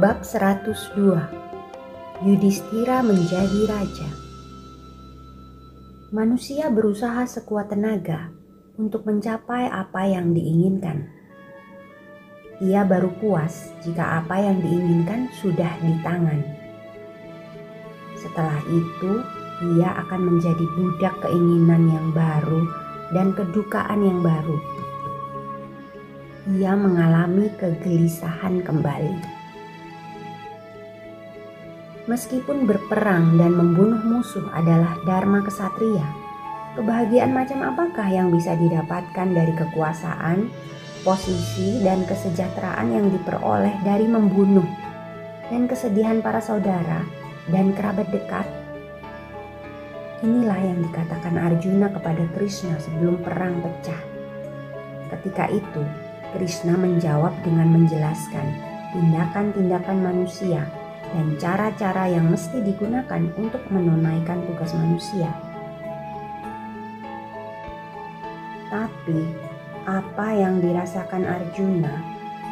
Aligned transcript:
Bab 0.00 0.24
102 0.24 2.24
Yudhistira 2.24 3.04
menjadi 3.04 3.68
raja 3.68 4.08
Manusia 6.08 6.72
berusaha 6.72 7.28
sekuat 7.28 7.68
tenaga 7.68 8.32
untuk 8.80 9.04
mencapai 9.04 9.68
apa 9.68 10.08
yang 10.08 10.32
diinginkan. 10.32 11.04
Ia 12.64 12.80
baru 12.88 13.12
puas 13.20 13.76
jika 13.84 14.24
apa 14.24 14.40
yang 14.40 14.64
diinginkan 14.64 15.28
sudah 15.36 15.68
di 15.84 15.92
tangan. 16.00 16.48
Setelah 18.16 18.56
itu, 18.72 19.20
ia 19.76 20.00
akan 20.00 20.32
menjadi 20.32 20.64
budak 20.80 21.12
keinginan 21.28 21.92
yang 21.92 22.08
baru 22.16 22.64
dan 23.12 23.36
kedukaan 23.36 24.00
yang 24.00 24.24
baru. 24.24 24.56
Ia 26.56 26.72
mengalami 26.72 27.52
kegelisahan 27.60 28.64
kembali. 28.64 29.39
Meskipun 32.10 32.66
berperang 32.66 33.38
dan 33.38 33.54
membunuh 33.54 34.02
musuh 34.02 34.42
adalah 34.50 34.98
dharma 35.06 35.46
kesatria, 35.46 36.02
kebahagiaan 36.74 37.30
macam 37.30 37.62
apakah 37.62 38.10
yang 38.10 38.34
bisa 38.34 38.58
didapatkan 38.58 39.30
dari 39.30 39.54
kekuasaan, 39.54 40.50
posisi, 41.06 41.78
dan 41.86 42.02
kesejahteraan 42.02 42.90
yang 42.90 43.06
diperoleh 43.14 43.78
dari 43.86 44.10
membunuh, 44.10 44.66
dan 45.54 45.70
kesedihan 45.70 46.18
para 46.18 46.42
saudara 46.42 47.06
dan 47.46 47.70
kerabat 47.78 48.10
dekat? 48.10 48.46
Inilah 50.26 50.58
yang 50.66 50.82
dikatakan 50.90 51.38
Arjuna 51.38 51.94
kepada 51.94 52.26
Krishna 52.34 52.74
sebelum 52.82 53.22
perang 53.22 53.62
pecah. 53.62 54.02
Ketika 55.14 55.46
itu, 55.46 55.82
Krishna 56.34 56.74
menjawab 56.74 57.38
dengan 57.46 57.70
menjelaskan 57.70 58.50
tindakan-tindakan 58.98 59.98
manusia 60.02 60.66
dan 61.10 61.34
cara-cara 61.38 62.06
yang 62.06 62.30
mesti 62.30 62.62
digunakan 62.62 63.22
untuk 63.34 63.62
menunaikan 63.70 64.42
tugas 64.46 64.70
manusia. 64.74 65.30
Tapi, 68.70 69.26
apa 69.90 70.26
yang 70.38 70.62
dirasakan 70.62 71.26
Arjuna 71.26 71.98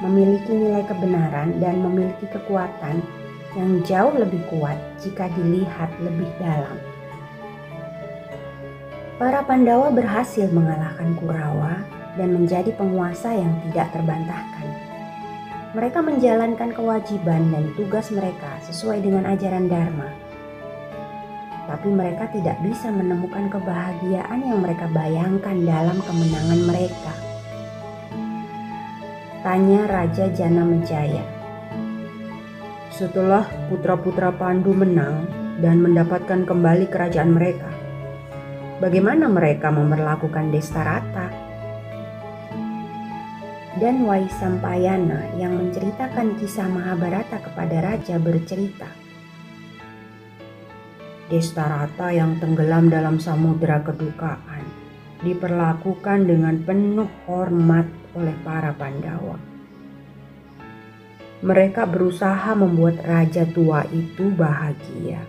memiliki 0.02 0.50
nilai 0.50 0.82
kebenaran 0.86 1.62
dan 1.62 1.78
memiliki 1.78 2.26
kekuatan 2.30 3.02
yang 3.54 3.70
jauh 3.86 4.14
lebih 4.14 4.42
kuat 4.50 4.78
jika 4.98 5.30
dilihat 5.38 5.90
lebih 6.02 6.26
dalam. 6.42 6.78
Para 9.18 9.42
Pandawa 9.42 9.90
berhasil 9.90 10.46
mengalahkan 10.50 11.18
Kurawa 11.18 11.82
dan 12.14 12.34
menjadi 12.34 12.70
penguasa 12.74 13.34
yang 13.34 13.50
tidak 13.66 13.90
terbantahkan. 13.90 14.87
Mereka 15.76 16.00
menjalankan 16.00 16.72
kewajiban 16.72 17.52
dan 17.52 17.68
tugas 17.76 18.08
mereka 18.08 18.56
sesuai 18.64 19.04
dengan 19.04 19.28
ajaran 19.28 19.68
Dharma. 19.68 20.08
Tapi 21.68 21.92
mereka 21.92 22.24
tidak 22.32 22.56
bisa 22.64 22.88
menemukan 22.88 23.52
kebahagiaan 23.52 24.48
yang 24.48 24.64
mereka 24.64 24.88
bayangkan 24.88 25.60
dalam 25.60 26.00
kemenangan 26.00 26.60
mereka. 26.64 27.12
Tanya 29.44 29.84
Raja 29.84 30.32
Jana 30.32 30.64
Mejaya. 30.64 31.24
Setelah 32.88 33.44
putra-putra 33.68 34.32
Pandu 34.32 34.72
menang 34.72 35.28
dan 35.60 35.84
mendapatkan 35.84 36.48
kembali 36.48 36.88
kerajaan 36.88 37.36
mereka, 37.36 37.68
bagaimana 38.80 39.28
mereka 39.28 39.68
memperlakukan 39.68 40.48
Destarata? 40.48 41.47
Dan 43.78 44.02
Waisampayana 44.02 45.38
yang 45.38 45.54
menceritakan 45.54 46.34
kisah 46.34 46.66
Mahabharata 46.66 47.38
kepada 47.38 47.78
raja 47.78 48.18
bercerita. 48.18 48.90
Destarata 51.30 52.10
yang 52.10 52.42
tenggelam 52.42 52.90
dalam 52.90 53.22
samudera 53.22 53.78
kedukaan 53.86 54.66
diperlakukan 55.22 56.26
dengan 56.26 56.58
penuh 56.66 57.06
hormat 57.30 57.86
oleh 58.18 58.34
para 58.42 58.74
Pandawa. 58.74 59.38
Mereka 61.38 61.86
berusaha 61.86 62.50
membuat 62.58 62.98
raja 63.06 63.46
tua 63.46 63.86
itu 63.94 64.26
bahagia. 64.34 65.22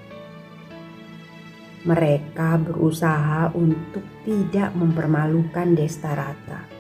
Mereka 1.86 2.58
berusaha 2.66 3.54
untuk 3.54 4.02
tidak 4.26 4.74
mempermalukan 4.74 5.78
Destarata 5.78 6.79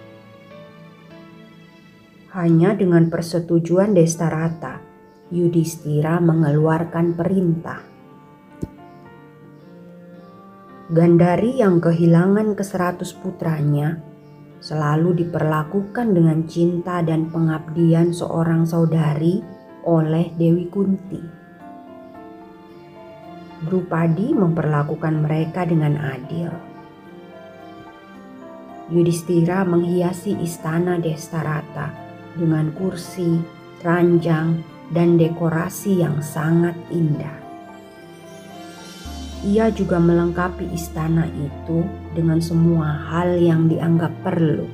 hanya 2.29 2.78
dengan 2.78 3.09
persetujuan 3.09 3.97
Destarata, 3.97 4.78
Yudhistira 5.34 6.22
mengeluarkan 6.22 7.17
perintah. 7.17 7.81
Gandari 10.94 11.57
yang 11.57 11.81
kehilangan 11.81 12.53
ke 12.53 12.62
seratus 12.62 13.17
putranya 13.17 13.97
selalu 14.62 15.25
diperlakukan 15.25 16.13
dengan 16.13 16.45
cinta 16.45 17.01
dan 17.01 17.34
pengabdian 17.34 18.13
seorang 18.13 18.61
saudari 18.66 19.41
oleh 19.85 20.29
Dewi 20.38 20.69
Kunti. 20.69 21.22
Drupadi 23.66 24.38
memperlakukan 24.38 25.25
mereka 25.25 25.66
dengan 25.66 25.97
adil. 25.97 26.53
Yudhistira 28.94 29.66
menghiasi 29.66 30.38
istana 30.41 30.97
Destarata 30.97 32.09
dengan 32.35 32.69
kursi, 32.75 33.41
ranjang, 33.81 34.59
dan 34.94 35.17
dekorasi 35.17 36.01
yang 36.01 36.17
sangat 36.19 36.75
indah. 36.90 37.40
Ia 39.40 39.72
juga 39.72 40.03
melengkapi 40.03 40.67
istana 40.75 41.23
itu 41.31 41.88
dengan 42.12 42.44
semua 42.44 43.07
hal 43.07 43.40
yang 43.40 43.72
dianggap 43.72 44.12
perlu. 44.19 44.67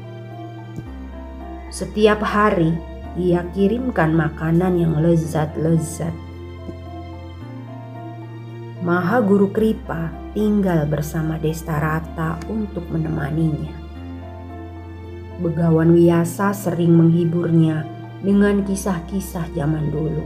Setiap 1.69 2.23
hari, 2.25 2.73
ia 3.13 3.45
kirimkan 3.53 4.17
makanan 4.17 4.79
yang 4.81 4.97
lezat-lezat. 4.97 6.16
Maha 8.81 9.22
Guru 9.22 9.53
Kripa 9.53 10.09
tinggal 10.33 10.89
bersama 10.89 11.37
Destarata 11.37 12.41
untuk 12.49 12.90
menemaninya. 12.90 13.84
Begawan 15.35 15.91
Wiyasa 15.91 16.55
sering 16.55 16.96
menghiburnya 16.96 17.84
dengan 18.23 18.64
kisah-kisah 18.64 19.52
zaman 19.52 19.91
dulu. 19.91 20.23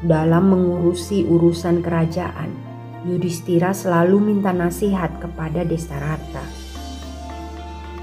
Dalam 0.00 0.48
mengurusi 0.48 1.28
urusan 1.28 1.84
kerajaan, 1.84 2.48
Yudhistira 3.04 3.76
selalu 3.76 4.32
minta 4.32 4.56
nasihat 4.56 5.20
kepada 5.20 5.68
Destarata. 5.68 6.40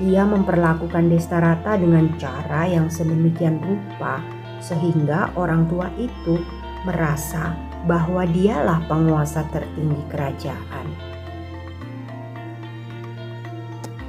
Ia 0.05 0.21
memperlakukan 0.21 1.09
Destarata 1.09 1.81
dengan 1.81 2.13
cara 2.21 2.69
yang 2.69 2.85
sedemikian 2.85 3.57
rupa 3.65 4.21
sehingga 4.61 5.33
orang 5.33 5.65
tua 5.65 5.89
itu 5.97 6.37
merasa 6.85 7.57
bahwa 7.89 8.21
dialah 8.29 8.85
penguasa 8.85 9.49
tertinggi 9.49 10.03
kerajaan. 10.13 11.14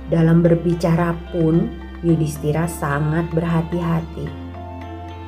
Dalam 0.07 0.39
berbicara 0.39 1.19
pun, 1.35 1.67
Yudhistira 2.07 2.71
sangat 2.71 3.27
berhati-hati. 3.35 4.47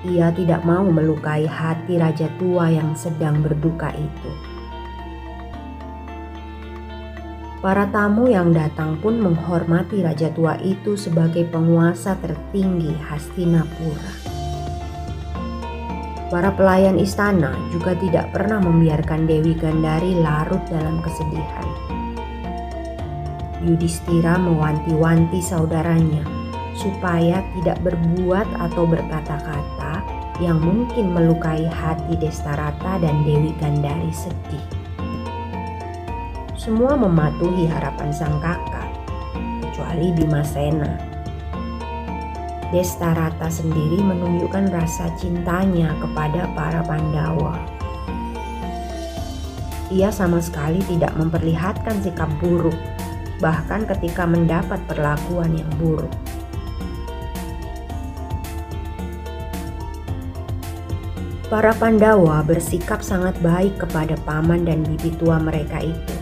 Ia 0.07 0.31
tidak 0.31 0.63
mau 0.63 0.87
melukai 0.87 1.43
hati 1.43 1.99
raja 1.99 2.31
tua 2.39 2.71
yang 2.71 2.95
sedang 2.95 3.43
berduka 3.43 3.91
itu. 3.99 4.31
Para 7.59 7.91
tamu 7.91 8.31
yang 8.31 8.55
datang 8.55 9.03
pun 9.03 9.19
menghormati 9.19 10.07
raja 10.07 10.31
tua 10.31 10.55
itu 10.63 10.95
sebagai 10.95 11.43
penguasa 11.51 12.15
tertinggi 12.23 12.95
Hastinapura. 13.11 14.39
Para 16.31 16.55
pelayan 16.55 17.03
istana 17.03 17.51
juga 17.75 17.99
tidak 17.99 18.31
pernah 18.31 18.63
membiarkan 18.63 19.27
Dewi 19.27 19.59
Gandari 19.59 20.15
larut 20.23 20.63
dalam 20.71 21.03
kesedihan. 21.03 21.88
Yudhistira 23.65 24.39
mewanti-wanti 24.39 25.43
saudaranya 25.43 26.23
supaya 26.79 27.43
tidak 27.59 27.83
berbuat 27.83 28.47
atau 28.71 28.87
berkata-kata 28.87 30.03
yang 30.39 30.63
mungkin 30.63 31.11
melukai 31.11 31.67
hati 31.67 32.15
Destarata 32.15 33.03
dan 33.03 33.27
Dewi 33.27 33.51
Gandari 33.59 34.15
sedih. 34.15 34.63
Semua 36.55 36.95
mematuhi 36.95 37.67
harapan 37.67 38.15
sang 38.15 38.39
kakak, 38.39 38.91
kecuali 39.63 40.15
Bimasena 40.15 41.19
Destarata 42.69 43.49
sendiri 43.49 43.97
menunjukkan 43.97 44.69
rasa 44.69 45.09
cintanya 45.17 45.97
kepada 46.05 46.45
para 46.53 46.85
Pandawa. 46.85 47.57
Ia 49.89 50.13
sama 50.13 50.37
sekali 50.45 50.85
tidak 50.85 51.17
memperlihatkan 51.17 52.05
sikap 52.05 52.29
buruk, 52.45 52.77
bahkan 53.39 53.87
ketika 53.87 54.27
mendapat 54.27 54.79
perlakuan 54.87 55.55
yang 55.55 55.71
buruk. 55.79 56.11
Para 61.49 61.73
Pandawa 61.73 62.45
bersikap 62.45 63.01
sangat 63.01 63.33
baik 63.41 63.81
kepada 63.81 64.21
paman 64.29 64.69
dan 64.69 64.85
bibi 64.85 65.17
tua 65.17 65.41
mereka 65.41 65.81
itu. 65.81 66.17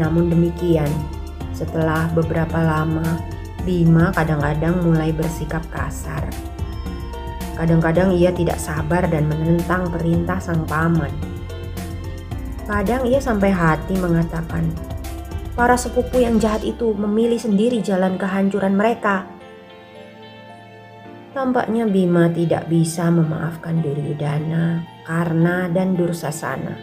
Namun 0.00 0.32
demikian, 0.32 0.88
setelah 1.52 2.08
beberapa 2.16 2.56
lama 2.56 3.20
Bima 3.68 4.08
kadang-kadang 4.16 4.80
mulai 4.80 5.12
bersikap 5.12 5.60
kasar. 5.68 6.24
Kadang-kadang 7.52 8.16
ia 8.16 8.32
tidak 8.32 8.56
sabar 8.56 9.04
dan 9.04 9.28
menentang 9.28 9.92
perintah 9.92 10.40
sang 10.40 10.64
paman. 10.64 11.12
Kadang 12.64 13.04
ia 13.04 13.20
sampai 13.20 13.52
hati 13.52 13.92
mengatakan, 14.00 14.72
para 15.58 15.74
sepupu 15.74 16.22
yang 16.22 16.38
jahat 16.38 16.62
itu 16.62 16.94
memilih 16.94 17.42
sendiri 17.42 17.82
jalan 17.82 18.14
kehancuran 18.14 18.78
mereka. 18.78 19.26
Tampaknya 21.34 21.82
Bima 21.90 22.30
tidak 22.30 22.70
bisa 22.70 23.10
memaafkan 23.10 23.82
Duryudana, 23.82 24.86
Karna, 25.02 25.66
dan 25.66 25.98
Dursasana. 25.98 26.78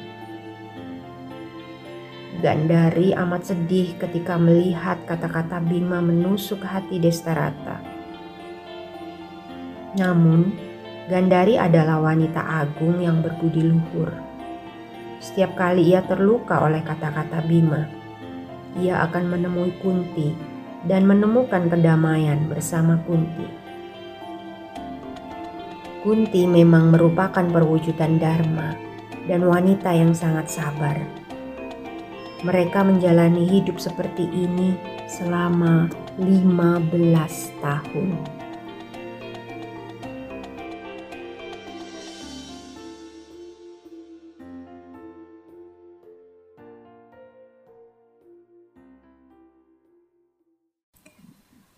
Gandari 2.44 3.16
amat 3.16 3.48
sedih 3.48 3.95
ketika 3.95 4.36
melihat 4.36 5.00
kata-kata 5.07 5.63
Bima 5.63 6.04
menusuk 6.04 6.60
hati 6.68 7.00
Destarata. 7.00 7.80
Namun, 9.95 10.51
Gandari 11.07 11.56
adalah 11.56 12.04
wanita 12.04 12.44
agung 12.44 13.00
yang 13.00 13.24
berbudi 13.24 13.63
luhur. 13.63 14.12
Setiap 15.24 15.56
kali 15.56 15.95
ia 15.95 16.04
terluka 16.04 16.60
oleh 16.60 16.83
kata-kata 16.83 17.39
Bima, 17.48 18.05
ia 18.75 19.07
akan 19.07 19.31
menemui 19.31 19.72
Kunti 19.80 20.36
dan 20.86 21.07
menemukan 21.10 21.72
kedamaian 21.72 22.45
bersama 22.51 23.00
Kunti. 23.07 23.48
Kunti 26.06 26.45
memang 26.45 26.94
merupakan 26.94 27.42
perwujudan 27.42 28.22
Dharma 28.22 28.77
dan 29.25 29.42
wanita 29.42 29.89
yang 29.89 30.13
sangat 30.13 30.54
sabar. 30.54 31.01
Mereka 32.45 32.86
menjalani 32.86 33.42
hidup 33.50 33.81
seperti 33.81 34.30
ini 34.30 34.77
selama 35.10 35.89
15 36.22 36.94
tahun. 37.57 38.35